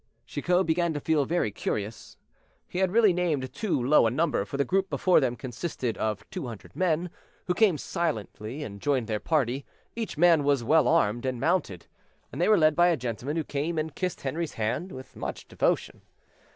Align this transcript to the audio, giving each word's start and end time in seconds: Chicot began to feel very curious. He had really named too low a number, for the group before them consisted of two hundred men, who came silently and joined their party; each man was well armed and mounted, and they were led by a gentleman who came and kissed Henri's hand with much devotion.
Chicot 0.25 0.65
began 0.65 0.95
to 0.95 0.99
feel 0.99 1.25
very 1.25 1.51
curious. 1.51 2.17
He 2.67 2.79
had 2.79 2.91
really 2.91 3.13
named 3.13 3.53
too 3.53 3.79
low 3.79 4.07
a 4.07 4.09
number, 4.09 4.45
for 4.45 4.57
the 4.57 4.65
group 4.65 4.89
before 4.89 5.19
them 5.19 5.35
consisted 5.35 5.95
of 5.95 6.27
two 6.31 6.47
hundred 6.47 6.75
men, 6.75 7.11
who 7.45 7.53
came 7.53 7.77
silently 7.77 8.63
and 8.63 8.81
joined 8.81 9.05
their 9.05 9.19
party; 9.19 9.63
each 9.95 10.17
man 10.17 10.43
was 10.43 10.63
well 10.63 10.87
armed 10.87 11.23
and 11.23 11.39
mounted, 11.39 11.85
and 12.31 12.41
they 12.41 12.49
were 12.49 12.57
led 12.57 12.75
by 12.75 12.87
a 12.87 12.97
gentleman 12.97 13.37
who 13.37 13.43
came 13.43 13.77
and 13.77 13.93
kissed 13.93 14.21
Henri's 14.21 14.53
hand 14.53 14.91
with 14.91 15.15
much 15.15 15.47
devotion. 15.47 16.01